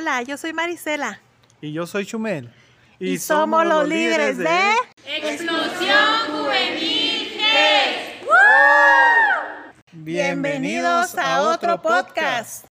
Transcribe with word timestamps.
Hola, 0.00 0.22
yo 0.22 0.36
soy 0.36 0.52
Marisela. 0.52 1.20
Y 1.60 1.72
yo 1.72 1.84
soy 1.84 2.06
Chumel. 2.06 2.48
Y, 3.00 3.18
somos, 3.18 3.66
los 3.66 3.88
líderes 3.88 4.38
de... 4.38 4.46
Explosión 5.04 5.96
Juvenil 6.30 7.32
Bienvenidos 9.90 11.18
a 11.18 11.42
otro 11.42 11.82
podcast. 11.82 12.64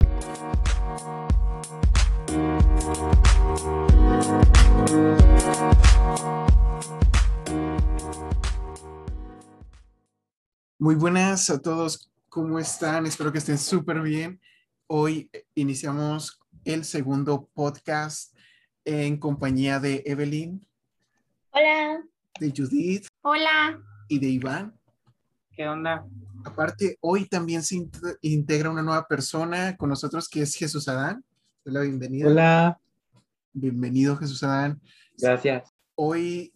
Muy 10.79 10.95
buenas 10.95 11.51
a 11.51 11.61
todos, 11.61 12.09
¿cómo 12.29 12.61
están? 12.61 13.05
Espero 13.05 13.33
que 13.33 13.39
estén 13.39 13.59
súper 13.59 14.01
bien. 14.01 14.41
Hoy 14.87 15.29
iniciamos 15.57 16.39
el 16.67 16.85
segundo 16.85 17.49
podcast 17.55 18.37
en 18.85 19.19
compañía 19.19 19.79
de 19.79 20.03
Evelyn. 20.05 20.67
Hola. 21.53 22.03
De 22.41 22.53
Judith. 22.55 23.07
Hola. 23.23 23.81
Y 24.09 24.19
de 24.19 24.27
Iván. 24.27 24.77
¿Qué 25.53 25.69
onda? 25.69 26.05
Aparte, 26.45 26.99
hoy 27.01 27.27
también 27.29 27.63
se 27.63 27.89
integra 28.21 28.71
una 28.71 28.83
nueva 28.83 29.07
persona 29.07 29.77
con 29.77 29.91
nosotros 29.91 30.29
que 30.29 30.43
es 30.43 30.57
Jesús 30.57 30.89
Adán. 30.89 31.25
Hola, 31.65 31.83
bienvenido. 31.83 32.31
Hola. 32.31 32.81
Bienvenido, 33.53 34.17
Jesús 34.17 34.43
Adán. 34.43 34.81
Gracias. 35.17 35.73
Hoy 35.95 36.53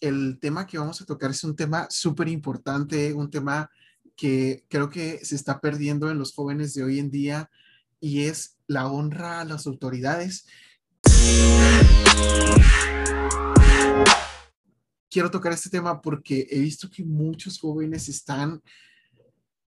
el 0.00 0.38
tema 0.40 0.68
que 0.68 0.78
vamos 0.78 1.00
a 1.00 1.04
tocar 1.04 1.32
es 1.32 1.42
un 1.42 1.56
tema 1.56 1.88
súper 1.90 2.28
importante, 2.28 3.12
un 3.12 3.28
tema 3.28 3.68
que 4.14 4.64
creo 4.68 4.88
que 4.88 5.18
se 5.24 5.34
está 5.34 5.60
perdiendo 5.60 6.12
en 6.12 6.18
los 6.18 6.32
jóvenes 6.32 6.74
de 6.74 6.84
hoy 6.84 7.00
en 7.00 7.10
día 7.10 7.50
y 8.00 8.24
es 8.24 8.58
la 8.66 8.88
honra 8.88 9.40
a 9.40 9.44
las 9.44 9.66
autoridades. 9.66 10.46
Quiero 15.10 15.30
tocar 15.30 15.52
este 15.52 15.70
tema 15.70 16.00
porque 16.00 16.46
he 16.50 16.60
visto 16.60 16.90
que 16.90 17.04
muchos 17.04 17.58
jóvenes 17.58 18.08
están 18.08 18.62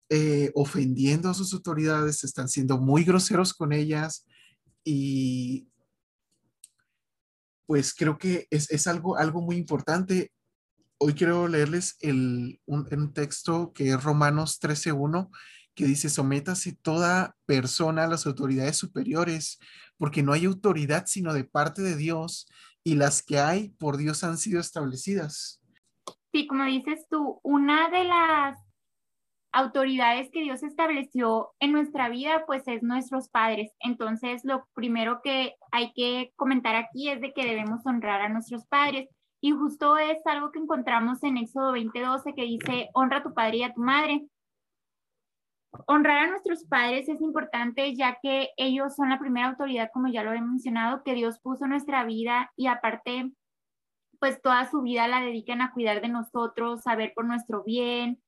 eh, 0.10 0.52
ofendiendo 0.56 1.30
a 1.30 1.34
sus 1.34 1.54
autoridades, 1.54 2.24
están 2.24 2.48
siendo 2.48 2.78
muy 2.78 3.04
groseros 3.04 3.54
con 3.54 3.74
ellas 3.74 4.26
y 4.84 5.68
pues 7.66 7.94
creo 7.94 8.18
que 8.18 8.48
es, 8.50 8.88
algo, 8.88 9.18
algo 9.18 9.42
muy 9.42 9.58
importante. 9.58 10.32
Hoy 10.98 11.14
quiero 11.14 11.48
leerles 11.50 11.98
el, 12.00 12.62
un, 12.66 13.14
texto 13.14 13.74
que 13.74 13.90
es 13.90 14.04
Romanos 14.04 14.60
13.1, 14.62 15.30
que 15.78 15.86
dice, 15.86 16.10
sométase 16.10 16.76
toda 16.82 17.38
persona 17.46 18.04
a 18.04 18.08
las 18.08 18.26
autoridades 18.26 18.76
superiores, 18.78 19.60
porque 19.98 20.24
no 20.24 20.34
hay 20.34 20.46
autoridad 20.46 21.06
sino 21.06 21.34
de 21.34 21.44
parte 21.44 21.84
de 21.84 21.96
Dios, 21.96 22.50
y 22.84 22.96
las 22.96 23.22
que 23.22 23.38
hay 23.40 23.70
por 23.70 23.98
Dios 23.98 24.24
han 24.24 24.40
sido 24.40 24.60
establecidas. 24.60 25.62
Sí, 26.34 26.48
como 26.48 26.66
dices 26.66 27.06
tú, 27.12 27.40
una 27.44 27.90
de 27.90 28.06
las 28.06 28.58
autoridades 29.52 30.30
que 30.32 30.42
Dios 30.42 30.64
estableció 30.64 31.52
en 31.60 31.74
nuestra 31.74 32.10
vida, 32.10 32.44
pues 32.48 32.68
es 32.68 32.82
nuestros 32.82 33.30
padres. 33.30 33.72
Entonces, 33.80 34.42
lo 34.44 34.68
primero 34.74 35.22
que 35.24 35.56
hay 35.72 35.94
que 35.94 36.34
comentar 36.36 36.76
aquí 36.76 37.10
es 37.10 37.22
de 37.22 37.34
que 37.34 37.46
debemos 37.46 37.86
honrar 37.86 38.22
a 38.22 38.30
nuestros 38.30 38.66
padres. 38.66 39.10
Y 39.42 39.52
justo 39.52 39.98
es 39.98 40.18
algo 40.26 40.52
que 40.52 40.60
encontramos 40.60 41.22
en 41.24 41.38
Éxodo 41.38 41.72
20:12 41.74 42.34
que 42.36 42.44
dice, 42.44 42.90
honra 42.94 43.18
a 43.18 43.24
tu 43.24 43.34
padre 43.36 43.58
y 43.58 43.64
a 43.64 43.74
tu 43.74 43.82
madre. 43.82 44.26
Honrar 45.86 46.18
a 46.20 46.30
nuestros 46.30 46.66
padres 46.66 47.08
es 47.08 47.22
importante 47.22 47.96
ya 47.96 48.18
que 48.22 48.50
ellos 48.58 48.96
son 48.96 49.10
la 49.10 49.20
primera 49.20 49.50
autoridad, 49.50 49.90
como 49.94 50.08
ya 50.08 50.24
lo 50.24 50.34
he 50.34 50.42
mencionado, 50.42 51.04
que 51.04 51.14
Dios 51.14 51.40
puso 51.40 51.66
en 51.66 51.72
nuestra 51.72 52.04
vida 52.04 52.52
y 52.56 52.68
aparte, 52.68 53.32
pues 54.20 54.42
toda 54.42 54.70
su 54.70 54.82
vida 54.82 55.08
la 55.08 55.22
dedican 55.22 55.62
a 55.62 55.72
cuidar 55.72 56.02
de 56.02 56.10
nosotros, 56.10 56.86
a 56.88 56.96
ver 56.96 57.14
por 57.14 57.26
nuestro 57.26 57.64
bien, 57.64 58.22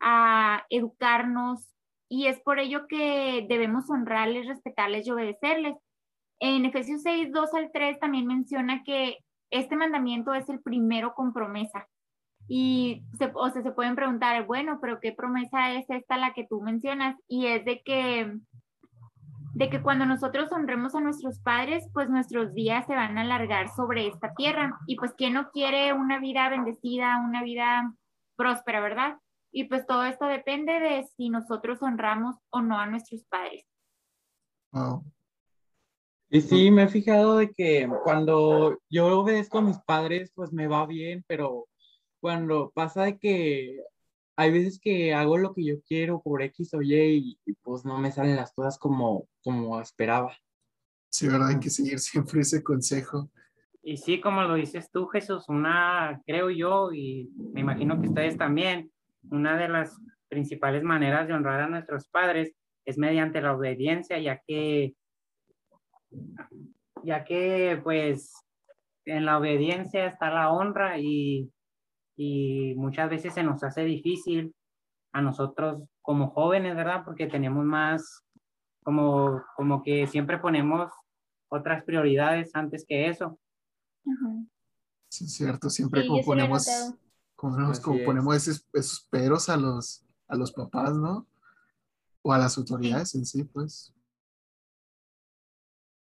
a 0.00 0.64
educarnos 0.70 1.68
y 2.08 2.26
es 2.26 2.40
por 2.40 2.58
ello 2.58 2.86
que 2.88 3.46
debemos 3.48 3.88
honrarles, 3.90 4.46
respetarles 4.46 5.06
y 5.06 5.10
obedecerles. 5.10 5.76
En 6.40 6.64
Efesios 6.64 7.02
6, 7.02 7.32
2 7.32 7.54
al 7.54 7.70
3 7.72 7.98
también 7.98 8.26
menciona 8.26 8.82
que 8.84 9.18
este 9.50 9.76
mandamiento 9.76 10.34
es 10.34 10.48
el 10.48 10.60
primero 10.60 11.14
con 11.14 11.32
promesa. 11.32 11.88
Y 12.48 13.04
se, 13.18 13.30
o 13.34 13.50
sea, 13.50 13.62
se 13.62 13.72
pueden 13.72 13.94
preguntar, 13.94 14.46
bueno, 14.46 14.78
pero 14.80 15.00
¿qué 15.00 15.12
promesa 15.12 15.72
es 15.72 15.88
esta 15.90 16.16
la 16.16 16.32
que 16.32 16.46
tú 16.48 16.62
mencionas? 16.62 17.16
Y 17.28 17.46
es 17.46 17.64
de 17.66 17.82
que, 17.82 18.32
de 19.52 19.68
que 19.68 19.82
cuando 19.82 20.06
nosotros 20.06 20.50
honremos 20.50 20.94
a 20.94 21.00
nuestros 21.00 21.40
padres, 21.40 21.86
pues 21.92 22.08
nuestros 22.08 22.54
días 22.54 22.86
se 22.86 22.94
van 22.94 23.18
a 23.18 23.20
alargar 23.20 23.68
sobre 23.76 24.06
esta 24.06 24.32
tierra. 24.34 24.78
Y 24.86 24.96
pues, 24.96 25.12
¿quién 25.12 25.34
no 25.34 25.50
quiere 25.50 25.92
una 25.92 26.18
vida 26.18 26.48
bendecida, 26.48 27.18
una 27.18 27.42
vida 27.42 27.94
próspera, 28.34 28.80
verdad? 28.80 29.18
Y 29.52 29.64
pues 29.64 29.86
todo 29.86 30.04
esto 30.04 30.26
depende 30.26 30.80
de 30.80 31.04
si 31.16 31.28
nosotros 31.28 31.82
honramos 31.82 32.36
o 32.50 32.62
no 32.62 32.78
a 32.78 32.86
nuestros 32.86 33.24
padres. 33.24 33.66
Y 36.30 36.40
sí, 36.42 36.70
me 36.70 36.84
he 36.84 36.88
fijado 36.88 37.38
de 37.38 37.52
que 37.52 37.90
cuando 38.04 38.78
yo 38.90 39.20
obedezco 39.20 39.58
a 39.58 39.62
mis 39.62 39.78
padres, 39.78 40.30
pues 40.34 40.52
me 40.52 40.66
va 40.66 40.86
bien, 40.86 41.24
pero 41.26 41.67
cuando 42.20 42.70
pasa 42.74 43.04
de 43.04 43.18
que 43.18 43.82
hay 44.36 44.52
veces 44.52 44.78
que 44.78 45.14
hago 45.14 45.36
lo 45.36 45.52
que 45.52 45.64
yo 45.64 45.82
quiero 45.82 46.22
por 46.22 46.42
X 46.42 46.72
o 46.74 46.80
Y 46.80 47.38
y, 47.44 47.54
pues 47.62 47.84
no 47.84 47.98
me 47.98 48.12
salen 48.12 48.36
las 48.36 48.52
cosas 48.52 48.78
como, 48.78 49.28
como 49.42 49.80
esperaba. 49.80 50.32
Sí, 51.10 51.26
¿verdad? 51.26 51.48
Hay 51.48 51.60
que 51.60 51.70
seguir 51.70 51.98
siempre 51.98 52.42
ese 52.42 52.62
consejo. 52.62 53.28
Y 53.82 53.96
sí, 53.96 54.20
como 54.20 54.42
lo 54.42 54.54
dices 54.54 54.90
tú, 54.92 55.06
Jesús, 55.06 55.48
una, 55.48 56.22
creo 56.24 56.50
yo, 56.50 56.92
y 56.92 57.30
me 57.52 57.62
imagino 57.62 58.00
que 58.00 58.08
ustedes 58.08 58.36
también, 58.36 58.92
una 59.30 59.56
de 59.56 59.68
las 59.68 59.98
principales 60.28 60.82
maneras 60.82 61.26
de 61.26 61.34
honrar 61.34 61.62
a 61.62 61.68
nuestros 61.68 62.06
padres 62.08 62.54
es 62.84 62.96
mediante 62.96 63.40
la 63.40 63.54
obediencia, 63.54 64.20
ya 64.20 64.40
que, 64.46 64.94
ya 67.02 67.24
que 67.24 67.80
pues 67.82 68.34
en 69.04 69.24
la 69.24 69.38
obediencia 69.38 70.06
está 70.06 70.30
la 70.30 70.52
honra 70.52 70.98
y, 70.98 71.50
y 72.18 72.74
muchas 72.76 73.08
veces 73.08 73.32
se 73.32 73.44
nos 73.44 73.62
hace 73.62 73.84
difícil 73.84 74.52
a 75.12 75.22
nosotros 75.22 75.84
como 76.02 76.30
jóvenes, 76.30 76.74
¿verdad? 76.74 77.02
Porque 77.04 77.28
tenemos 77.28 77.64
más, 77.64 78.24
como, 78.82 79.40
como 79.56 79.82
que 79.84 80.06
siempre 80.08 80.38
ponemos 80.38 80.90
otras 81.48 81.84
prioridades 81.84 82.54
antes 82.54 82.84
que 82.86 83.08
eso. 83.08 83.38
Sí, 85.08 85.26
es 85.26 85.32
cierto, 85.32 85.70
siempre 85.70 86.06
como 86.06 86.22
ponemos 86.24 86.66
como, 87.36 88.04
ponemos 88.04 88.34
esos, 88.34 88.66
esos, 88.72 89.06
peros 89.10 89.48
a 89.48 89.56
los, 89.56 90.04
a 90.26 90.34
los 90.34 90.50
papás, 90.50 90.96
¿no? 90.96 91.24
O 92.22 92.32
a 92.32 92.38
las 92.38 92.58
autoridades 92.58 93.14
en 93.14 93.24
sí, 93.24 93.44
pues. 93.44 93.94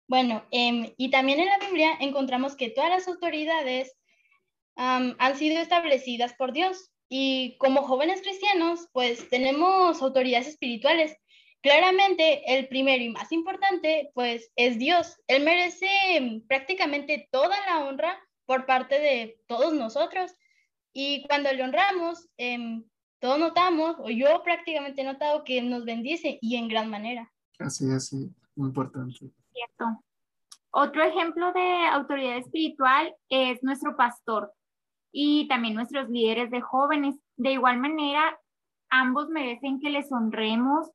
Bueno, 0.07 0.43
em, 0.51 0.93
y 0.97 1.09
también 1.09 1.39
en 1.39 1.47
la 1.47 1.57
Biblia 1.57 1.93
encontramos 1.99 2.55
que 2.55 2.69
todas 2.69 2.91
las 2.91 3.07
autoridades 3.07 3.97
han 4.75 5.37
sido 5.37 5.61
establecidas 5.61 6.33
por 6.33 6.51
Dios. 6.53 6.91
Y 7.09 7.57
como 7.59 7.83
jóvenes 7.83 8.21
cristianos, 8.21 8.87
pues 8.91 9.29
tenemos 9.29 10.01
autoridades 10.01 10.47
espirituales. 10.47 11.15
Claramente, 11.61 12.41
el 12.57 12.67
primero 12.67 13.03
y 13.03 13.09
más 13.09 13.31
importante, 13.31 14.11
pues 14.13 14.51
es 14.55 14.77
Dios. 14.77 15.17
Él 15.27 15.43
merece 15.43 15.87
em, 16.11 16.45
prácticamente 16.47 17.27
toda 17.31 17.55
la 17.67 17.85
honra 17.85 18.19
por 18.45 18.65
parte 18.65 18.99
de 18.99 19.39
todos 19.47 19.73
nosotros. 19.73 20.31
Y 20.93 21.25
cuando 21.27 21.51
le 21.51 21.63
honramos, 21.63 22.27
eh, 22.37 22.81
todos 23.19 23.39
notamos, 23.39 23.95
o 23.99 24.09
yo 24.09 24.43
prácticamente 24.43 25.01
he 25.01 25.05
notado 25.05 25.43
que 25.43 25.61
nos 25.61 25.85
bendice 25.85 26.37
y 26.41 26.55
en 26.57 26.67
gran 26.67 26.89
manera. 26.89 27.31
Así 27.59 27.85
es, 27.91 28.07
sí, 28.07 28.29
muy 28.55 28.67
importante. 28.67 29.17
Cierto. 29.53 30.03
Otro 30.71 31.03
ejemplo 31.03 31.51
de 31.53 31.87
autoridad 31.87 32.37
espiritual 32.37 33.15
es 33.29 33.63
nuestro 33.63 33.95
pastor 33.95 34.53
y 35.17 35.47
también 35.47 35.75
nuestros 35.75 36.09
líderes 36.09 36.51
de 36.51 36.59
jóvenes. 36.59 37.15
De 37.37 37.53
igual 37.53 37.79
manera, 37.79 38.37
ambos 38.89 39.29
merecen 39.29 39.79
que 39.79 39.89
les 39.89 40.11
honremos, 40.11 40.91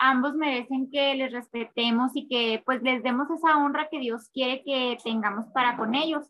ambos 0.00 0.32
merecen 0.34 0.90
que 0.90 1.14
les 1.16 1.30
respetemos 1.30 2.12
y 2.14 2.26
que 2.28 2.62
pues 2.64 2.82
les 2.82 3.02
demos 3.02 3.28
esa 3.30 3.58
honra 3.58 3.88
que 3.90 3.98
Dios 3.98 4.30
quiere 4.32 4.62
que 4.64 4.96
tengamos 5.04 5.48
para 5.52 5.76
con 5.76 5.94
ellos. 5.94 6.24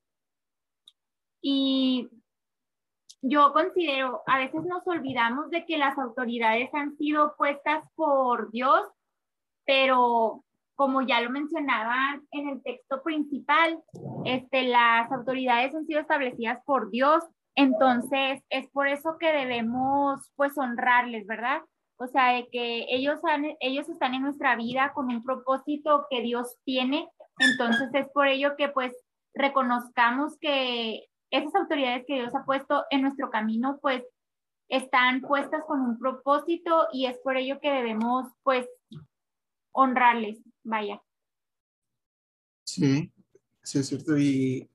Y 1.40 2.08
yo 3.20 3.52
considero, 3.52 4.22
a 4.26 4.38
veces 4.38 4.64
nos 4.64 4.84
olvidamos 4.88 5.48
de 5.50 5.64
que 5.64 5.78
las 5.78 5.96
autoridades 5.98 6.74
han 6.74 6.96
sido 6.96 7.36
puestas 7.36 7.84
por 7.94 8.50
Dios, 8.50 8.82
pero 9.64 10.42
como 10.82 11.00
ya 11.02 11.20
lo 11.20 11.30
mencionaban 11.30 12.26
en 12.32 12.48
el 12.48 12.62
texto 12.64 13.04
principal, 13.04 13.80
este, 14.24 14.64
las 14.64 15.12
autoridades 15.12 15.72
han 15.76 15.86
sido 15.86 16.00
establecidas 16.00 16.58
por 16.64 16.90
Dios, 16.90 17.22
entonces 17.54 18.42
es 18.50 18.68
por 18.70 18.88
eso 18.88 19.16
que 19.20 19.30
debemos 19.30 20.32
pues 20.34 20.58
honrarles, 20.58 21.24
¿verdad? 21.28 21.62
O 21.98 22.08
sea, 22.08 22.32
de 22.32 22.48
que 22.48 22.86
ellos, 22.88 23.20
han, 23.22 23.44
ellos 23.60 23.88
están 23.88 24.14
en 24.14 24.22
nuestra 24.22 24.56
vida 24.56 24.90
con 24.92 25.06
un 25.06 25.22
propósito 25.22 26.04
que 26.10 26.20
Dios 26.20 26.56
tiene 26.64 27.08
Entonces 27.38 27.88
es 27.94 28.08
por 28.08 28.26
ello 28.26 28.56
que 28.56 28.68
pues 28.68 28.92
reconozcamos 29.34 30.36
que 30.40 31.04
esas 31.30 31.54
autoridades 31.54 32.02
que 32.08 32.14
Dios 32.14 32.34
ha 32.34 32.44
puesto 32.44 32.86
en 32.90 33.02
nuestro 33.02 33.30
camino 33.30 33.78
pues 33.80 34.02
están 34.68 35.20
puestas 35.20 35.62
con 35.64 35.80
un 35.80 36.00
propósito 36.00 36.88
y 36.92 37.06
es 37.06 37.18
por 37.18 37.36
ello 37.36 37.60
que 37.60 37.70
debemos 37.70 38.26
pues 38.42 38.66
honrarles, 39.72 40.40
vaya. 40.64 41.02
Sí, 42.64 43.12
sí 43.62 43.78
es 43.78 43.86
cierto. 43.88 44.18
Y 44.18 44.68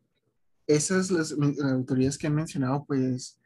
esas 0.66 1.12
las, 1.12 1.34
autoridades 1.64 2.18
que 2.18 2.28
han 2.28 2.36
mencionado, 2.36 2.86
pues 2.86 3.40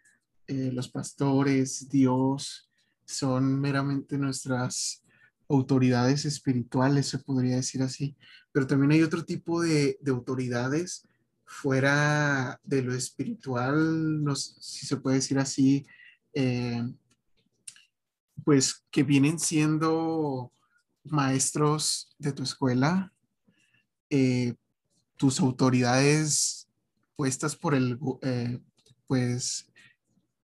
eh, 0.48 0.72
los 0.72 0.90
pastores, 0.90 1.90
Dios, 1.90 2.70
son 3.06 3.60
meramente 3.60 4.18
nuestras 4.18 5.04
autoridades 5.48 6.26
espirituales, 6.26 7.08
se 7.08 7.20
podría 7.20 7.58
decir 7.58 7.82
así. 7.82 8.16
Pero 8.52 8.68
también 8.68 8.92
hay 8.92 9.02
otro 9.04 9.24
tipo 9.24 9.62
de, 9.62 9.98
de 10.02 10.12
autoridades 10.12 11.08
fuera 11.52 12.60
de 12.64 12.82
lo 12.82 12.96
espiritual, 12.96 14.24
no 14.24 14.36
si 14.36 14.86
se 14.86 14.96
puede 14.98 15.18
decir 15.18 15.38
así, 15.38 15.86
eh, 16.34 16.82
pues 18.46 18.86
que 18.90 19.04
vienen 19.04 19.38
siendo 19.38 20.52
maestros 21.04 22.16
de 22.18 22.32
tu 22.32 22.44
escuela, 22.44 23.14
eh, 24.10 24.56
tus 25.18 25.40
autoridades 25.40 26.68
puestas 27.16 27.56
por 27.56 27.76
el, 27.76 28.00
eh, 28.22 28.60
pues, 29.08 29.72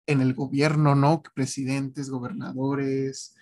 en 0.06 0.22
el 0.22 0.34
gobierno, 0.34 0.96
¿no? 0.96 1.24
Presidentes, 1.34 2.10
gobernadores, 2.10 3.36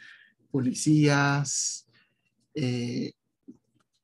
policías, 0.52 1.88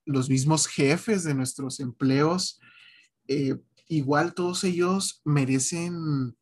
los 0.06 0.30
mismos 0.30 0.68
jefes 0.68 1.24
de 1.24 1.36
nuestros 1.36 1.82
empleos, 1.82 2.60
igual 3.88 4.34
todos 4.34 4.64
ellos 4.64 5.22
merecen 5.26 6.36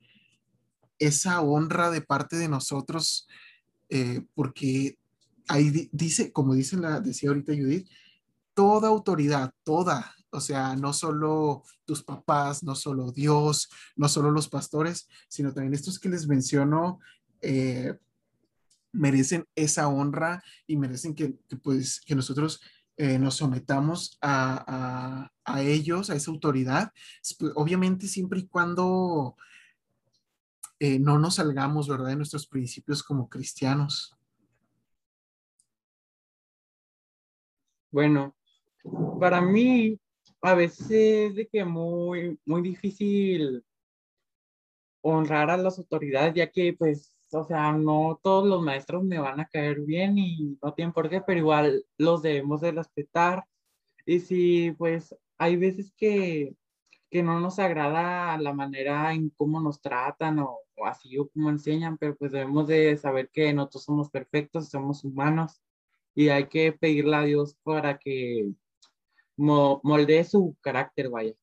esa 0.99 1.41
honra 1.41 1.91
de 1.91 2.01
parte 2.01 2.37
de 2.37 2.47
nosotros, 2.47 3.27
eh, 3.89 4.21
porque 4.33 4.97
ahí 5.47 5.89
dice, 5.91 6.31
como 6.31 6.53
dice 6.53 6.77
la, 6.77 6.99
decía 6.99 7.29
ahorita 7.29 7.53
Judith, 7.53 7.87
toda 8.53 8.87
autoridad, 8.87 9.53
toda, 9.63 10.15
o 10.31 10.39
sea, 10.39 10.75
no 10.75 10.93
solo 10.93 11.63
tus 11.85 12.03
papás, 12.03 12.63
no 12.63 12.75
solo 12.75 13.11
Dios, 13.11 13.69
no 13.95 14.09
solo 14.09 14.31
los 14.31 14.49
pastores, 14.49 15.07
sino 15.27 15.53
también 15.53 15.73
estos 15.73 15.99
que 15.99 16.09
les 16.09 16.27
menciono, 16.27 16.99
eh, 17.41 17.97
merecen 18.91 19.45
esa 19.55 19.87
honra 19.87 20.43
y 20.67 20.77
merecen 20.77 21.13
que, 21.15 21.37
pues, 21.61 22.01
que 22.01 22.15
nosotros 22.15 22.61
eh, 22.97 23.19
nos 23.19 23.35
sometamos 23.35 24.17
a, 24.21 25.29
ellos, 25.57 26.09
a 26.09 26.15
esa 26.15 26.31
autoridad, 26.31 26.93
pues, 27.37 27.51
obviamente 27.55 28.07
siempre 28.07 28.39
y 28.39 28.47
cuando 28.47 29.35
eh, 30.79 30.99
no 30.99 31.19
nos 31.19 31.35
salgamos, 31.35 31.87
¿verdad?, 31.87 32.07
de 32.07 32.15
nuestros 32.15 32.47
principios 32.47 33.03
como 33.03 33.29
cristianos. 33.29 34.15
Bueno, 37.95 38.35
para 39.21 39.39
mí 39.39 39.97
a 40.41 40.53
veces 40.53 40.89
es 40.91 41.35
de 41.35 41.47
que 41.47 41.63
muy, 41.63 42.37
muy 42.45 42.61
difícil 42.61 43.63
honrar 45.01 45.49
a 45.49 45.55
las 45.55 45.79
autoridades, 45.79 46.33
ya 46.33 46.51
que 46.51 46.73
pues, 46.73 47.15
o 47.31 47.45
sea, 47.45 47.71
no 47.71 48.19
todos 48.21 48.45
los 48.45 48.61
maestros 48.61 49.01
me 49.05 49.17
van 49.17 49.39
a 49.39 49.47
caer 49.47 49.79
bien 49.79 50.17
y 50.17 50.57
no 50.61 50.73
tienen 50.73 50.91
por 50.91 51.09
qué, 51.09 51.21
pero 51.21 51.39
igual 51.39 51.85
los 51.97 52.21
debemos 52.21 52.59
de 52.59 52.73
respetar. 52.73 53.45
Y 54.05 54.19
si 54.19 54.71
pues 54.73 55.15
hay 55.37 55.55
veces 55.55 55.93
que 55.95 56.53
que 57.09 57.23
no 57.23 57.39
nos 57.39 57.59
agrada 57.59 58.37
la 58.39 58.51
manera 58.53 59.13
en 59.13 59.29
cómo 59.29 59.61
nos 59.61 59.79
tratan 59.81 60.39
o, 60.39 60.59
así 60.85 61.17
o 61.17 61.29
como 61.29 61.49
enseñan, 61.49 61.97
pero 61.97 62.15
pues 62.17 62.33
debemos 62.33 62.67
de 62.67 62.97
saber 62.97 63.29
que 63.31 63.53
nosotros 63.53 63.83
somos 63.85 64.09
perfectos, 64.09 64.67
somos 64.69 65.05
humanos 65.05 65.61
y 66.15 66.29
hay 66.29 66.47
que 66.47 66.71
pedirle 66.71 67.15
a 67.17 67.23
Dios 67.23 67.57
para 67.61 67.97
que 67.97 68.49
moldee 69.37 70.23
su 70.23 70.55
carácter, 70.61 71.09
vaya. 71.09 71.33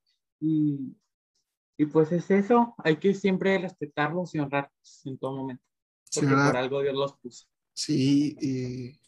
Y, 0.40 0.96
y, 1.76 1.86
pues 1.86 2.10
es 2.10 2.30
eso, 2.30 2.74
hay 2.78 2.96
que 2.96 3.14
siempre 3.14 3.58
respetarlos 3.58 4.34
y 4.34 4.38
honrarlos 4.38 5.02
en 5.04 5.18
todo 5.18 5.36
momento, 5.36 5.62
porque 6.14 6.30
por 6.30 6.56
algo 6.56 6.80
Dios 6.80 6.94
los 6.94 7.16
puso. 7.18 7.46
Sí, 7.74 8.36
y 8.40 8.98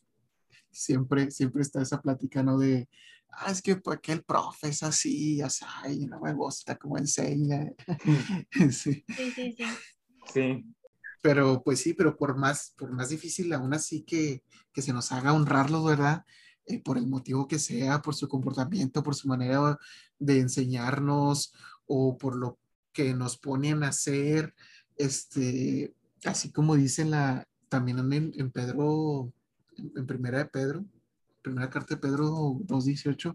siempre, 0.71 1.31
siempre 1.31 1.63
está 1.63 1.83
esa 1.83 2.01
plática, 2.01 2.43
¿no? 2.43 2.59
De, 2.59 2.89
ah, 3.31 3.51
es 3.51 3.63
que 3.63 3.77
porque 3.77 4.13
el 4.13 4.23
profe 4.23 4.69
es 4.69 4.83
así, 4.83 5.41
así, 5.41 5.65
no 6.07 6.21
me 6.21 6.35
gusta 6.35 6.77
cómo 6.77 6.99
enseña. 6.99 7.73
sí. 8.71 9.05
sí, 9.09 9.31
sí, 9.35 9.57
sí. 9.57 9.65
Sí. 10.33 10.74
Pero 11.25 11.63
pues 11.63 11.81
sí, 11.81 11.95
pero 11.95 12.19
por 12.19 12.37
más, 12.37 12.75
por 12.77 12.93
más 12.93 13.09
difícil 13.09 13.51
aún 13.55 13.73
así 13.73 14.03
que, 14.03 14.45
que 14.75 14.83
se 14.83 14.93
nos 14.93 15.11
haga 15.11 15.33
honrarlo, 15.33 15.83
¿verdad? 15.83 16.27
Eh, 16.67 16.83
por 16.83 16.99
el 16.99 17.07
motivo 17.07 17.49
que 17.49 17.59
sea, 17.59 18.03
por 18.03 18.15
su 18.15 18.29
comportamiento, 18.29 19.03
por 19.03 19.15
su 19.15 19.27
manera 19.27 19.79
de 20.19 20.41
enseñarnos 20.41 21.55
o 21.87 22.19
por 22.19 22.37
lo 22.37 22.59
que 22.93 23.15
nos 23.15 23.39
ponen 23.39 23.85
a 23.85 23.89
hacer, 23.89 24.55
este, 24.99 25.95
así 26.27 26.53
como 26.53 26.77
dice 26.77 27.07
la, 27.07 27.49
también 27.71 28.01
en, 28.13 28.33
en 28.37 28.51
Pedro, 28.51 29.33
en 29.79 30.07
primera 30.07 30.37
de 30.41 30.45
Pedro, 30.45 30.85
primera 31.41 31.71
carta 31.71 31.95
de 31.95 32.03
Pedro 32.03 32.27
2.18, 32.67 33.35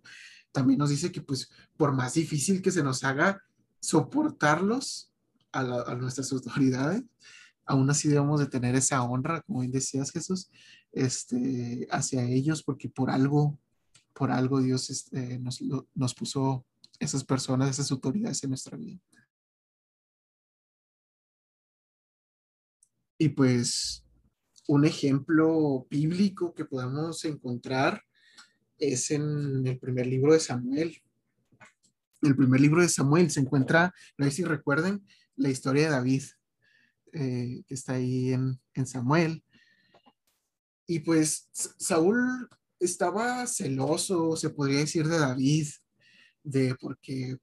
también 0.51 0.77
nos 0.77 0.91
dice 0.91 1.11
que 1.11 1.21
pues 1.21 1.49
por 1.75 1.91
más 1.91 2.13
difícil 2.13 2.61
que 2.61 2.69
se 2.69 2.83
nos 2.83 3.03
haga 3.03 3.41
soportarlos 3.79 5.11
a, 5.51 5.95
nuestras 5.95 6.31
autoridades, 6.31 7.03
aún 7.69 7.87
así 7.91 8.09
debemos 8.09 8.39
de 8.39 8.47
tener 8.47 8.75
esa 8.75 9.03
honra, 9.03 9.41
como 9.41 9.59
bien 9.59 9.71
decías 9.71 10.11
Jesús, 10.11 10.49
este, 10.91 11.87
hacia 11.91 12.23
ellos, 12.23 12.63
porque 12.63 12.89
por 12.89 13.11
algo, 13.11 13.59
por 14.13 14.31
algo 14.31 14.59
Dios 14.59 14.89
este, 14.89 15.37
nos, 15.37 15.61
nos 15.93 16.15
puso 16.15 16.65
esas 16.99 17.23
personas, 17.23 17.69
esas 17.69 17.91
autoridades 17.91 18.43
en 18.43 18.49
nuestra 18.49 18.75
vida. 18.75 18.99
Y 23.19 23.29
pues 23.29 24.03
un 24.67 24.85
ejemplo 24.85 25.85
bíblico 25.91 26.55
que 26.55 26.65
podamos 26.65 27.23
encontrar 27.25 28.03
es 28.79 29.11
en 29.11 29.67
el 29.67 29.77
primer 29.77 30.07
libro 30.07 30.33
de 30.33 30.39
Samuel. 30.39 30.97
El 32.23 32.35
primer 32.35 32.61
libro 32.61 32.81
de 32.81 32.89
Samuel 32.89 33.29
se 33.29 33.41
encuentra, 33.41 33.93
no 34.17 34.25
sé 34.25 34.31
si 34.31 34.43
recuerden, 34.43 35.05
la 35.35 35.49
historia 35.49 35.83
de 35.83 35.91
David, 35.91 36.23
eh, 37.13 37.63
que 37.67 37.73
está 37.73 37.93
ahí 37.93 38.33
en, 38.33 38.59
en 38.73 38.87
Samuel. 38.87 39.43
Y 40.87 40.99
pues 40.99 41.49
Saúl 41.51 42.49
estaba 42.79 43.45
celoso, 43.45 44.35
se 44.35 44.49
podría 44.49 44.79
decir, 44.79 45.07
de 45.07 45.19
David, 45.19 45.67
de 46.43 46.75
porque 46.79 47.37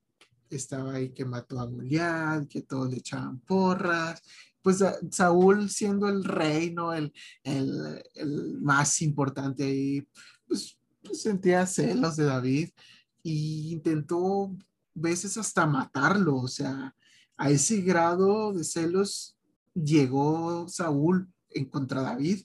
estaba 0.51 0.95
ahí 0.95 1.11
que 1.11 1.25
mató 1.25 1.61
a 1.61 1.67
Goliat, 1.67 2.49
que 2.49 2.63
todos 2.63 2.91
le 2.91 2.99
echaban 2.99 3.41
porras, 3.41 4.23
pues 4.63 4.83
Saúl 5.13 5.71
siendo 5.71 6.09
el 6.09 6.25
rey, 6.25 6.73
¿no? 6.73 6.93
El, 6.93 7.13
el, 7.45 8.03
el 8.15 8.61
más 8.61 9.01
importante 9.03 9.65
ahí, 9.65 10.09
pues, 10.47 10.77
pues, 11.03 11.23
sentía 11.23 11.67
celos 11.67 12.17
de 12.17 12.25
David 12.25 12.71
e 13.23 13.31
intentó 13.31 14.57
veces 14.95 15.37
hasta 15.37 15.67
matarlo, 15.67 16.37
o 16.37 16.49
sea, 16.49 16.95
a 17.37 17.51
ese 17.51 17.81
grado 17.83 18.53
de 18.53 18.65
celos 18.65 19.36
llegó 19.77 20.69
Saúl 20.69 21.33
en 21.51 21.67
contra 21.67 22.03
David 22.03 22.45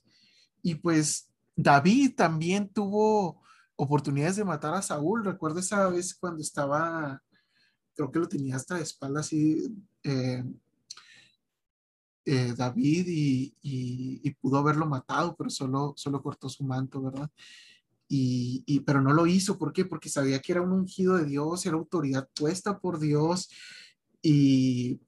y 0.62 0.76
pues 0.76 1.30
David 1.56 2.16
también 2.16 2.70
tuvo 2.70 3.42
oportunidades 3.76 4.36
de 4.36 4.46
matar 4.46 4.74
a 4.74 4.82
Saúl. 4.82 5.26
Recuerdo 5.26 5.60
esa 5.60 5.88
vez 5.90 6.14
cuando 6.14 6.42
estaba, 6.42 7.22
creo 7.96 8.12
que 8.12 8.20
lo 8.20 8.28
tenía 8.28 8.56
hasta 8.56 8.76
de 8.76 8.84
espalda 8.84 9.22
así, 9.22 9.76
eh, 10.04 10.44
eh, 12.26 12.54
David 12.56 13.06
y, 13.08 14.32
pudo 14.40 14.58
haberlo 14.58 14.86
matado, 14.86 15.36
pero 15.36 15.50
solo, 15.50 15.94
solo 15.98 16.22
cortó 16.22 16.50
su 16.50 16.64
manto, 16.64 17.02
¿verdad? 17.02 17.30
Y, 18.08 18.82
pero 18.82 19.02
no 19.02 19.14
lo 19.14 19.26
hizo, 19.26 19.58
¿por 19.58 19.72
qué? 19.72 19.86
Porque 19.86 20.10
sabía 20.10 20.40
que 20.40 20.52
era 20.52 20.62
un 20.62 20.72
ungido 20.74 21.16
de 21.16 21.26
Dios, 21.26 21.66
era 21.66 21.78
autoridad 21.78 22.28
puesta 22.36 22.80
por 22.80 23.00
Dios 23.00 23.50
y, 24.22 25.00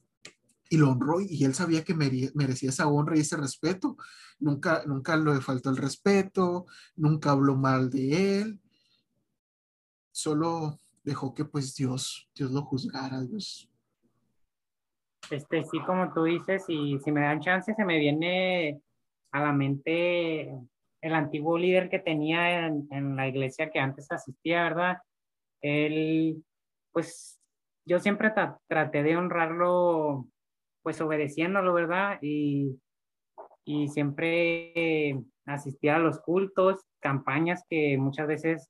y 0.74 0.77
lo 0.77 0.89
honró 0.89 1.22
y 1.22 1.44
él 1.44 1.53
sabía 1.53 1.84
que 1.84 1.94
merecía 1.94 2.70
esa 2.70 2.88
honra 2.88 3.15
y 3.15 3.22
ese 3.22 3.38
respeto. 3.38 3.96
Nunca, 4.39 4.84
nunca 4.86 5.15
le 5.15 5.39
faltó 5.39 5.70
el 5.70 5.77
respeto, 5.77 6.65
nunca 6.96 7.32
habló 7.32 7.56
mal 7.56 7.89
de 7.89 8.42
él, 8.42 8.60
solo 10.12 10.80
dejó 11.03 11.34
que 11.34 11.46
pues 11.46 11.75
Dios, 11.75 12.30
Dios 12.36 12.51
lo 12.51 12.63
juzgara, 12.63 13.22
Dios 13.22 13.70
este, 15.32 15.63
sí, 15.63 15.80
como 15.86 16.13
tú 16.13 16.25
dices, 16.25 16.65
y 16.68 17.00
si 17.00 17.12
me 17.12 17.22
dan 17.22 17.39
chance, 17.39 17.74
se 17.74 17.86
me 17.86 17.98
viene 17.98 18.82
a 19.32 19.42
la 19.42 19.53
mente 19.53 20.53
el 21.01 21.13
antiguo 21.13 21.58
líder 21.58 21.89
que 21.89 22.00
tenía 22.00 22.68
en, 22.68 22.88
en 22.92 23.15
la 23.15 23.27
iglesia 23.27 23.72
que 23.72 23.80
antes 23.80 24.12
asistía, 24.12 24.63
¿verdad? 24.63 24.98
él, 25.63 26.44
pues 26.92 27.39
yo 27.86 28.00
siempre 28.00 28.32
traté 28.68 29.01
de 29.01 29.18
honrarlo, 29.18 30.27
pues 30.83 31.01
obedeciéndolo, 31.01 31.73
¿verdad? 31.73 32.19
Y, 32.21 32.79
y 33.65 33.87
siempre 33.87 35.23
asistía 35.45 35.95
a 35.95 35.99
los 35.99 36.19
cultos, 36.19 36.85
campañas 36.99 37.63
que 37.69 37.97
muchas 37.97 38.27
veces 38.27 38.69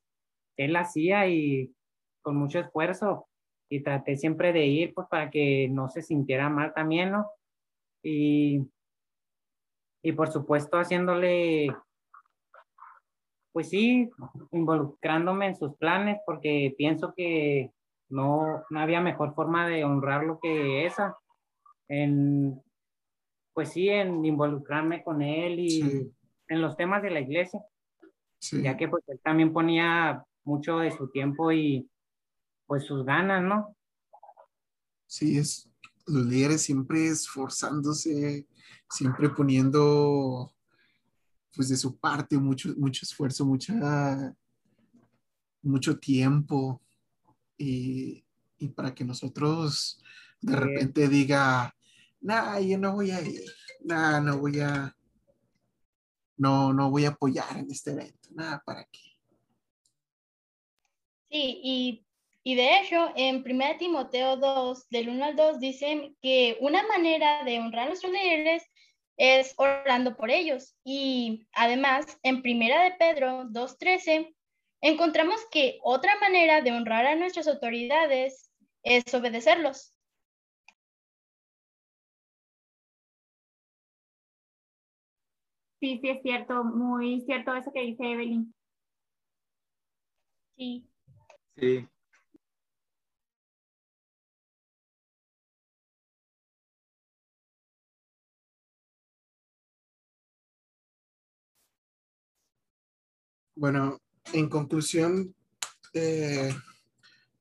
él 0.56 0.76
hacía 0.76 1.26
y 1.28 1.74
con 2.22 2.36
mucho 2.36 2.60
esfuerzo 2.60 3.26
y 3.68 3.82
traté 3.82 4.16
siempre 4.16 4.52
de 4.52 4.66
ir 4.66 4.94
pues 4.94 5.08
para 5.08 5.30
que 5.30 5.68
no 5.68 5.88
se 5.88 6.02
sintiera 6.02 6.48
mal 6.48 6.72
también, 6.74 7.12
¿no? 7.12 7.26
Y, 8.02 8.60
y 10.02 10.12
por 10.12 10.28
supuesto 10.30 10.78
haciéndole, 10.78 11.74
pues 13.52 13.70
sí, 13.70 14.10
involucrándome 14.52 15.48
en 15.48 15.56
sus 15.56 15.76
planes 15.76 16.18
porque 16.26 16.74
pienso 16.76 17.14
que 17.16 17.72
no, 18.08 18.62
no 18.70 18.80
había 18.80 19.00
mejor 19.00 19.34
forma 19.34 19.66
de 19.66 19.84
honrarlo 19.84 20.38
que 20.40 20.86
esa. 20.86 21.16
En, 21.88 22.62
pues 23.52 23.70
sí, 23.72 23.88
en 23.88 24.24
involucrarme 24.24 25.02
con 25.02 25.22
él 25.22 25.60
y 25.60 26.12
en 26.48 26.62
los 26.62 26.76
temas 26.76 27.02
de 27.02 27.10
la 27.10 27.20
iglesia. 27.20 27.60
Ya 28.52 28.76
que 28.76 28.88
pues 28.88 29.02
él 29.06 29.20
también 29.22 29.52
ponía 29.52 30.22
mucho 30.44 30.78
de 30.78 30.90
su 30.90 31.08
tiempo 31.08 31.50
y 31.50 31.88
pues 32.66 32.84
sus 32.84 33.04
ganas, 33.04 33.42
¿no? 33.42 33.74
Sí, 35.06 35.38
es 35.38 35.70
los 36.06 36.26
líderes 36.26 36.62
siempre 36.62 37.08
esforzándose, 37.08 38.46
siempre 38.90 39.30
poniendo 39.30 40.52
pues 41.54 41.68
de 41.68 41.76
su 41.76 41.96
parte 41.96 42.36
mucho, 42.36 42.74
mucho 42.76 43.04
esfuerzo, 43.04 43.46
mucha, 43.46 44.34
mucho 45.62 45.98
tiempo 45.98 46.82
y, 47.56 48.24
y 48.58 48.68
para 48.68 48.94
que 48.94 49.04
nosotros 49.04 50.02
de 50.44 50.56
repente 50.56 51.08
diga, 51.08 51.74
nah, 52.20 52.58
yo 52.60 52.76
no 52.76 52.92
voy 52.92 53.10
a 53.10 53.20
ir, 53.22 53.42
nah, 53.80 54.20
no 54.20 54.38
voy 54.38 54.60
a, 54.60 54.94
no, 56.36 56.72
no 56.72 56.90
voy 56.90 57.06
a 57.06 57.10
apoyar 57.10 57.56
en 57.56 57.70
este 57.70 57.92
evento, 57.92 58.28
nada, 58.32 58.62
¿para 58.64 58.84
qué? 58.84 59.00
Sí, 61.30 61.60
y, 61.62 62.06
y 62.42 62.54
de 62.56 62.78
hecho, 62.78 63.10
en 63.16 63.42
1 63.42 63.64
Timoteo 63.78 64.36
2, 64.36 64.88
del 64.90 65.08
1 65.08 65.24
al 65.24 65.36
2, 65.36 65.60
dicen 65.60 66.14
que 66.20 66.58
una 66.60 66.86
manera 66.86 67.42
de 67.44 67.58
honrar 67.58 67.86
a 67.86 67.88
nuestros 67.88 68.12
líderes 68.12 68.64
es 69.16 69.54
orando 69.56 70.16
por 70.16 70.30
ellos. 70.30 70.76
Y 70.84 71.46
además, 71.52 72.18
en 72.22 72.36
1 72.36 72.44
de 72.44 72.94
Pedro 72.98 73.44
2.13, 73.44 74.34
encontramos 74.82 75.40
que 75.50 75.78
otra 75.82 76.18
manera 76.20 76.60
de 76.60 76.72
honrar 76.72 77.06
a 77.06 77.16
nuestras 77.16 77.48
autoridades 77.48 78.50
es 78.82 79.14
obedecerlos. 79.14 79.93
Sí, 85.84 85.98
sí, 86.00 86.08
es 86.08 86.22
cierto, 86.22 86.64
muy 86.64 87.20
cierto 87.26 87.54
eso 87.54 87.70
que 87.70 87.82
dice 87.82 88.10
Evelyn. 88.10 88.54
Sí. 90.56 90.88
Sí. 91.58 91.86
Bueno, 103.54 103.98
en 104.32 104.48
conclusión, 104.48 105.34
eh, 105.92 106.48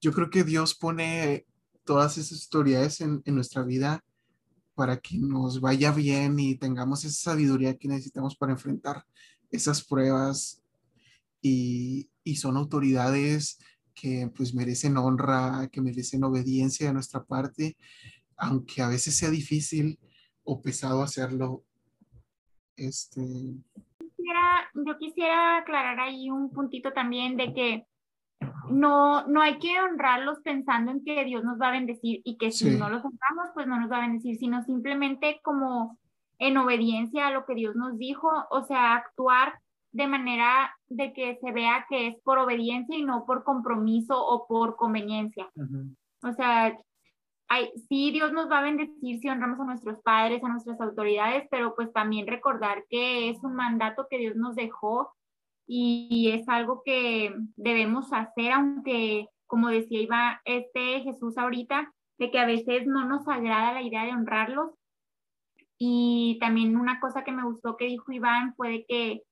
yo 0.01 0.11
creo 0.11 0.29
que 0.29 0.43
Dios 0.43 0.75
pone 0.75 1.45
todas 1.85 2.17
esas 2.17 2.43
autoridades 2.43 2.99
en, 2.99 3.21
en, 3.23 3.35
nuestra 3.35 3.63
vida 3.63 4.03
para 4.75 4.97
que 4.97 5.17
nos 5.17 5.61
vaya 5.61 5.91
bien 5.91 6.39
y 6.39 6.55
tengamos 6.55 7.05
esa 7.05 7.31
sabiduría 7.31 7.77
que 7.77 7.87
necesitamos 7.87 8.35
para 8.35 8.53
enfrentar 8.53 9.05
esas 9.51 9.83
pruebas. 9.83 10.61
Y, 11.41 12.09
y 12.23 12.37
son 12.37 12.57
autoridades 12.57 13.59
que 13.93 14.29
pues 14.35 14.53
merecen 14.53 14.97
honra, 14.97 15.69
que 15.71 15.81
merecen 15.81 16.23
obediencia 16.23 16.87
de 16.87 16.93
nuestra 16.93 17.23
parte, 17.23 17.77
aunque 18.37 18.81
a 18.81 18.89
veces 18.89 19.15
sea 19.15 19.29
difícil 19.29 19.99
o 20.43 20.61
pesado 20.61 21.01
hacerlo. 21.03 21.63
Este... 22.75 23.21
yo 24.85 24.97
quisiera 24.99 25.57
aclarar 25.57 25.99
ahí 25.99 26.29
un 26.29 26.49
puntito 26.49 26.91
también 26.91 27.37
de 27.37 27.53
que 27.53 27.85
no, 28.69 29.27
no 29.27 29.41
hay 29.41 29.59
que 29.59 29.79
honrarlos 29.79 30.39
pensando 30.41 30.91
en 30.91 31.03
que 31.03 31.23
Dios 31.25 31.43
nos 31.43 31.59
va 31.59 31.69
a 31.69 31.71
bendecir 31.71 32.21
y 32.23 32.37
que 32.37 32.51
si 32.51 32.65
no 32.77 32.89
los 32.89 33.03
honramos, 33.03 33.49
pues 33.53 33.67
no 33.67 33.79
nos 33.79 33.91
va 33.91 33.97
a 33.97 34.07
bendecir, 34.07 34.37
sino 34.37 34.63
simplemente 34.63 35.39
como 35.43 35.97
en 36.39 36.57
obediencia 36.57 37.27
a 37.27 37.31
lo 37.31 37.45
que 37.45 37.55
Dios 37.55 37.75
nos 37.75 37.97
dijo, 37.97 38.29
o 38.49 38.63
sea, 38.65 38.95
actuar 38.95 39.53
de 39.91 40.07
manera 40.07 40.75
de 40.87 41.13
que 41.13 41.37
se 41.39 41.51
vea 41.51 41.85
que 41.87 42.07
es 42.07 42.15
por 42.23 42.39
obediencia 42.39 42.97
y 42.97 43.03
no 43.03 43.25
por 43.25 43.43
compromiso 43.43 44.19
o 44.19 44.47
por 44.47 44.75
conveniencia. 44.75 45.49
O 46.23 46.33
sea, 46.33 46.77
hay, 47.47 47.69
sí, 47.87 48.11
Dios 48.11 48.33
nos 48.33 48.49
va 48.49 48.59
a 48.59 48.63
bendecir 48.63 49.19
si 49.19 49.29
honramos 49.29 49.59
a 49.59 49.65
nuestros 49.65 50.01
padres, 50.01 50.43
a 50.43 50.49
nuestras 50.49 50.81
autoridades, 50.81 51.47
pero 51.51 51.75
pues 51.75 51.93
también 51.93 52.27
recordar 52.27 52.85
que 52.89 53.29
es 53.29 53.37
un 53.43 53.53
mandato 53.53 54.07
que 54.09 54.17
Dios 54.17 54.35
nos 54.35 54.55
dejó 54.55 55.13
y, 55.67 56.31
es 56.33 56.47
algo 56.49 56.81
que 56.83 57.33
debemos 57.55 58.11
hacer, 58.11 58.51
aunque, 58.51 59.27
como 59.47 59.69
decía 59.69 60.01
Iván, 60.01 60.37
este 60.45 61.01
Jesús 61.01 61.37
ahorita, 61.37 61.93
de 62.17 62.31
que 62.31 62.39
a 62.39 62.45
veces 62.45 62.85
no 62.85 63.05
nos 63.05 63.27
agrada 63.27 63.73
la 63.73 63.81
idea 63.81 64.05
de 64.05 64.11
honrarlos. 64.11 64.71
Y 65.77 66.37
también 66.39 66.77
una 66.77 66.99
cosa 66.99 67.23
que 67.23 67.31
me 67.31 67.43
gustó 67.43 67.77
que 67.77 67.85
dijo 67.85 68.11
Iván 68.11 68.53
fue 68.55 68.85
que 68.87 69.23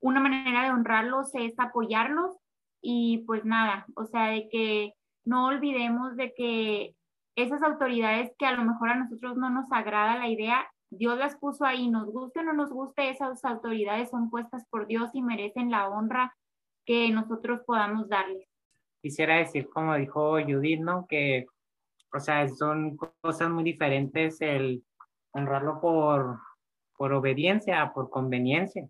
una 0.00 0.20
manera 0.20 0.64
de 0.64 0.70
honrarlos 0.70 1.34
es 1.34 1.54
apoyarlos 1.58 2.36
y 2.80 3.24
pues 3.26 3.44
nada, 3.44 3.86
o 3.96 4.04
sea, 4.04 4.28
de 4.28 4.48
que 4.50 4.92
no 5.24 5.46
olvidemos 5.46 6.16
de 6.16 6.34
que 6.34 6.94
esas 7.36 7.62
autoridades 7.62 8.30
que 8.38 8.46
a 8.46 8.52
lo 8.52 8.64
mejor 8.64 8.90
a 8.90 8.96
nosotros 8.96 9.36
no 9.36 9.50
nos 9.50 9.70
agrada 9.72 10.18
la 10.18 10.28
idea, 10.28 10.66
Dios 10.96 11.18
las 11.18 11.36
puso 11.36 11.64
ahí, 11.64 11.88
nos 11.88 12.10
guste 12.10 12.40
o 12.40 12.42
no 12.42 12.52
nos 12.52 12.70
guste, 12.70 13.10
esas 13.10 13.44
autoridades 13.44 14.10
son 14.10 14.30
puestas 14.30 14.64
por 14.70 14.86
Dios 14.86 15.10
y 15.14 15.22
merecen 15.22 15.70
la 15.70 15.88
honra 15.88 16.34
que 16.84 17.10
nosotros 17.10 17.60
podamos 17.66 18.08
darles. 18.08 18.48
Quisiera 19.00 19.36
decir, 19.36 19.68
como 19.68 19.94
dijo 19.96 20.32
Judith, 20.42 20.80
¿no? 20.80 21.06
Que, 21.06 21.46
o 22.12 22.20
sea, 22.20 22.48
son 22.48 22.96
cosas 23.20 23.50
muy 23.50 23.64
diferentes 23.64 24.40
el 24.40 24.84
honrarlo 25.32 25.80
por, 25.80 26.38
por 26.96 27.12
obediencia, 27.12 27.92
por 27.92 28.10
conveniencia. 28.10 28.88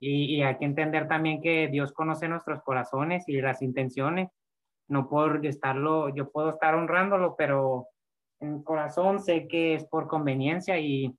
Y, 0.00 0.42
hay 0.42 0.56
que 0.58 0.64
entender 0.64 1.08
también 1.08 1.42
que 1.42 1.68
Dios 1.68 1.92
conoce 1.92 2.28
nuestros 2.28 2.62
corazones 2.62 3.28
y 3.28 3.40
las 3.40 3.62
intenciones. 3.62 4.30
No 4.86 5.08
por 5.08 5.44
estarlo, 5.44 6.08
yo 6.10 6.30
puedo 6.30 6.50
estar 6.50 6.74
honrándolo, 6.74 7.34
pero 7.36 7.88
en 8.40 8.62
corazón 8.62 9.20
sé 9.20 9.48
que 9.48 9.74
es 9.74 9.84
por 9.84 10.08
conveniencia 10.08 10.78
y 10.78 11.16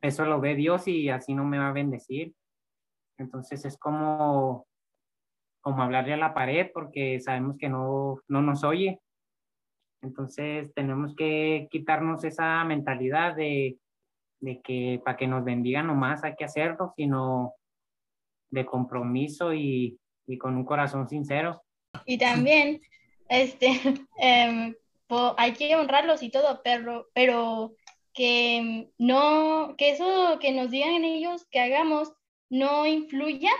eso 0.00 0.24
lo 0.24 0.40
ve 0.40 0.54
Dios 0.54 0.88
y 0.88 1.08
así 1.08 1.34
no 1.34 1.44
me 1.44 1.58
va 1.58 1.68
a 1.68 1.72
bendecir. 1.72 2.34
Entonces 3.18 3.64
es 3.64 3.78
como, 3.78 4.66
como 5.60 5.82
hablarle 5.82 6.14
a 6.14 6.18
la 6.18 6.34
pared 6.34 6.70
porque 6.72 7.20
sabemos 7.20 7.56
que 7.58 7.68
no, 7.68 8.20
no 8.28 8.42
nos 8.42 8.64
oye. 8.64 9.00
Entonces 10.02 10.72
tenemos 10.74 11.14
que 11.16 11.68
quitarnos 11.70 12.24
esa 12.24 12.62
mentalidad 12.64 13.34
de, 13.34 13.78
de 14.40 14.60
que 14.60 15.00
para 15.04 15.16
que 15.16 15.26
nos 15.26 15.44
bendiga 15.44 15.82
nomás 15.82 16.24
hay 16.24 16.34
que 16.36 16.44
hacerlo, 16.44 16.92
sino 16.96 17.54
de 18.50 18.66
compromiso 18.66 19.54
y, 19.54 19.98
y 20.26 20.38
con 20.38 20.56
un 20.56 20.64
corazón 20.64 21.08
sincero. 21.08 21.62
Y 22.04 22.18
también, 22.18 22.80
este, 23.28 23.70
hay 25.36 25.52
que 25.52 25.74
honrarlos 25.76 26.22
y 26.22 26.30
todo, 26.30 26.60
pero, 26.62 27.08
pero 27.14 27.74
que 28.12 28.90
no, 28.98 29.74
que 29.76 29.90
eso 29.90 30.38
que 30.40 30.52
nos 30.52 30.70
digan 30.70 31.04
ellos 31.04 31.46
que 31.50 31.60
hagamos 31.60 32.12
no 32.48 32.86
influya 32.86 33.50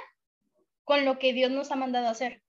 con 0.84 1.04
lo 1.04 1.18
que 1.18 1.32
Dios 1.32 1.50
nos 1.50 1.70
ha 1.70 1.76
mandado 1.76 2.06
a 2.06 2.10
hacer. 2.10 2.42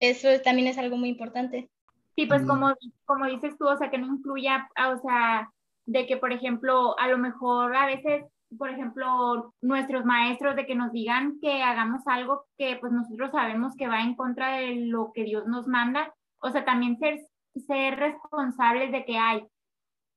Eso 0.00 0.28
también 0.42 0.68
es 0.68 0.78
algo 0.78 0.96
muy 0.96 1.08
importante. 1.08 1.70
Sí, 2.16 2.26
pues 2.26 2.44
como, 2.44 2.74
como 3.04 3.26
dices 3.26 3.56
tú, 3.58 3.66
o 3.66 3.76
sea, 3.76 3.90
que 3.90 3.98
no 3.98 4.06
influya, 4.06 4.68
o 4.92 4.98
sea, 4.98 5.50
de 5.86 6.06
que, 6.06 6.18
por 6.18 6.32
ejemplo, 6.32 6.98
a 6.98 7.08
lo 7.08 7.16
mejor 7.16 7.74
a 7.74 7.86
veces 7.86 8.24
por 8.58 8.70
ejemplo, 8.70 9.54
nuestros 9.60 10.04
maestros 10.04 10.56
de 10.56 10.66
que 10.66 10.74
nos 10.74 10.92
digan 10.92 11.38
que 11.40 11.62
hagamos 11.62 12.02
algo 12.06 12.46
que 12.58 12.76
pues 12.80 12.92
nosotros 12.92 13.30
sabemos 13.30 13.74
que 13.76 13.88
va 13.88 14.02
en 14.02 14.14
contra 14.14 14.56
de 14.56 14.74
lo 14.86 15.12
que 15.14 15.24
Dios 15.24 15.46
nos 15.46 15.66
manda. 15.66 16.14
O 16.40 16.50
sea, 16.50 16.64
también 16.64 16.98
ser, 16.98 17.20
ser 17.60 17.96
responsables 17.98 18.92
de 18.92 19.04
que 19.04 19.18
hay. 19.18 19.44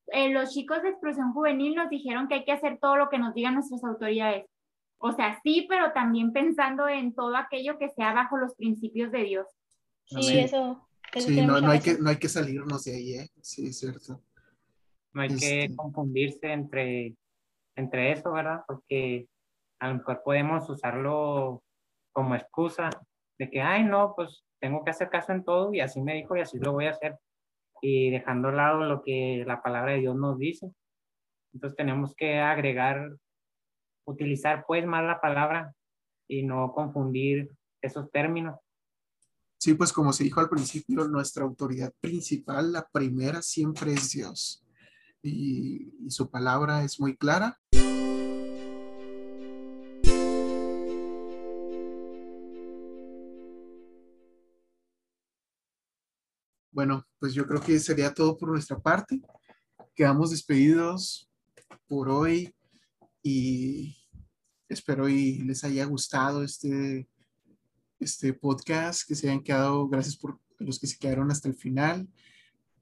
Eh, 0.07 0.29
los 0.29 0.53
chicos 0.53 0.81
de 0.83 0.89
explosión 0.89 1.33
juvenil 1.33 1.75
nos 1.75 1.89
dijeron 1.89 2.27
que 2.27 2.35
hay 2.35 2.45
que 2.45 2.51
hacer 2.51 2.77
todo 2.79 2.95
lo 2.95 3.09
que 3.09 3.17
nos 3.17 3.33
digan 3.33 3.55
nuestras 3.55 3.83
autoridades. 3.83 4.45
O 4.97 5.11
sea, 5.11 5.39
sí, 5.43 5.65
pero 5.67 5.91
también 5.93 6.31
pensando 6.31 6.87
en 6.87 7.13
todo 7.13 7.35
aquello 7.35 7.77
que 7.77 7.89
sea 7.89 8.13
bajo 8.13 8.37
los 8.37 8.55
principios 8.55 9.11
de 9.11 9.23
Dios. 9.23 9.47
Sí, 10.05 10.31
Amén. 10.31 10.45
eso. 10.45 10.87
eso 11.13 11.27
Sí, 11.27 11.45
no, 11.45 11.59
no, 11.59 11.71
hay 11.71 11.79
que, 11.79 11.97
no 11.99 12.09
hay 12.09 12.17
que 12.17 12.29
salirnos 12.29 12.83
de 12.85 12.95
ahí, 12.95 13.13
¿eh? 13.15 13.29
Sí, 13.41 13.67
es 13.67 13.79
cierto. 13.79 14.21
No 15.13 15.21
hay 15.21 15.29
que 15.29 15.63
Este- 15.63 15.75
confundirse 15.75 16.51
entre, 16.51 17.15
entre 17.75 18.11
eso, 18.11 18.31
¿verdad? 18.31 18.61
Porque 18.67 19.27
a 19.79 19.89
lo 19.89 19.95
mejor 19.95 20.21
podemos 20.23 20.69
usarlo 20.69 21.63
como 22.11 22.35
excusa 22.35 22.89
de 23.37 23.49
que, 23.49 23.61
ay, 23.61 23.83
no, 23.83 24.13
pues 24.15 24.43
tengo 24.59 24.83
que 24.83 24.91
hacer 24.91 25.09
caso 25.09 25.31
en 25.31 25.43
todo 25.43 25.73
y 25.73 25.79
así 25.79 26.01
me 26.01 26.15
dijo 26.15 26.35
y 26.35 26.41
así 26.41 26.57
lo 26.59 26.73
voy 26.73 26.85
a 26.85 26.91
hacer. 26.91 27.17
Y 27.81 28.09
dejando 28.09 28.49
a 28.49 28.53
lado 28.53 28.83
lo 28.85 29.03
que 29.03 29.43
la 29.45 29.61
palabra 29.61 29.93
de 29.93 29.99
Dios 29.99 30.15
nos 30.15 30.37
dice. 30.39 30.71
Entonces 31.53 31.75
tenemos 31.77 32.15
que 32.15 32.39
agregar, 32.39 33.11
utilizar 34.05 34.65
pues 34.67 34.85
más 34.85 35.03
la 35.03 35.21
palabra 35.21 35.73
y 36.27 36.43
no 36.43 36.73
confundir 36.73 37.51
esos 37.81 38.09
términos. 38.11 38.59
Sí, 39.57 39.73
pues 39.73 39.93
como 39.93 40.13
se 40.13 40.23
dijo 40.23 40.39
al 40.39 40.49
principio, 40.49 41.07
nuestra 41.07 41.43
autoridad 41.43 41.93
principal, 42.01 42.71
la 42.71 42.87
primera, 42.91 43.41
siempre 43.41 43.93
es 43.93 44.11
Dios. 44.11 44.65
Y, 45.21 45.93
y 46.05 46.11
su 46.11 46.29
palabra 46.29 46.83
es 46.83 46.99
muy 46.99 47.15
clara. 47.15 47.57
Bueno, 56.75 57.07
pues 57.19 57.33
yo 57.33 57.47
creo 57.47 57.61
que 57.61 57.79
sería 57.79 58.13
todo 58.13 58.35
por 58.35 58.49
nuestra 58.49 58.77
parte. 58.77 59.21
Quedamos 59.95 60.31
despedidos 60.31 61.31
por 61.87 62.09
hoy 62.09 62.53
y 63.23 63.95
espero 64.67 65.07
y 65.07 65.37
les 65.43 65.63
haya 65.63 65.85
gustado 65.85 66.43
este, 66.43 67.07
este 67.97 68.33
podcast, 68.33 69.07
que 69.07 69.15
se 69.15 69.29
hayan 69.29 69.41
quedado, 69.41 69.87
gracias 69.87 70.17
por 70.17 70.37
los 70.59 70.77
que 70.77 70.87
se 70.87 70.97
quedaron 70.97 71.31
hasta 71.31 71.47
el 71.47 71.55
final 71.55 72.09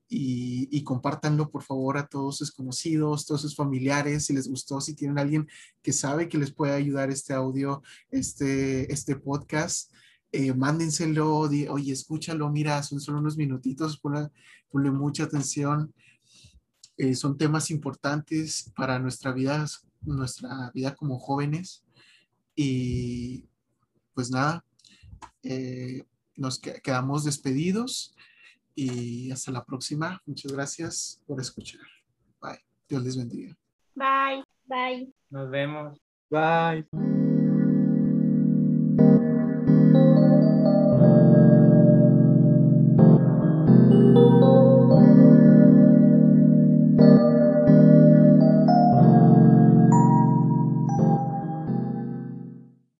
y, 0.09 0.67
y 0.71 0.83
compártanlo 0.83 1.51
por 1.51 1.61
favor 1.61 1.99
a 1.99 2.07
todos 2.07 2.37
sus 2.37 2.51
conocidos, 2.51 3.27
todos 3.27 3.41
sus 3.41 3.55
familiares, 3.55 4.25
si 4.25 4.33
les 4.33 4.47
gustó, 4.47 4.81
si 4.81 4.95
tienen 4.95 5.19
alguien 5.19 5.47
que 5.83 5.93
sabe 5.93 6.27
que 6.29 6.39
les 6.39 6.51
puede 6.51 6.73
ayudar 6.73 7.11
este 7.11 7.33
audio, 7.33 7.83
este, 8.09 8.91
este 8.91 9.17
podcast, 9.17 9.93
eh, 10.33 10.53
mándenselo, 10.53 11.47
di- 11.47 11.67
oye, 11.67 11.93
escúchalo, 11.93 12.49
mira, 12.49 12.81
son 12.83 12.99
solo 12.99 13.19
unos 13.19 13.37
minutitos, 13.37 13.97
ponle, 13.99 14.29
ponle 14.69 14.91
mucha 14.91 15.23
atención. 15.23 15.93
Eh, 16.97 17.15
son 17.15 17.37
temas 17.37 17.71
importantes 17.71 18.71
para 18.75 18.99
nuestra 18.99 19.31
vida, 19.31 19.65
nuestra 20.01 20.71
vida 20.73 20.93
como 20.95 21.17
jóvenes. 21.19 21.83
Y 22.55 23.45
pues 24.13 24.29
nada, 24.29 24.63
eh, 25.43 26.03
nos 26.35 26.59
que- 26.59 26.81
quedamos 26.81 27.23
despedidos 27.23 28.15
y 28.75 29.31
hasta 29.31 29.51
la 29.51 29.63
próxima. 29.63 30.21
Muchas 30.25 30.51
gracias 30.51 31.21
por 31.27 31.39
escuchar. 31.39 31.81
Bye. 32.41 32.59
Dios 32.89 33.03
les 33.03 33.17
bendiga. 33.17 33.55
Bye. 33.95 34.43
Bye. 34.65 35.13
Nos 35.29 35.49
vemos. 35.49 35.97
Bye. 36.29 37.22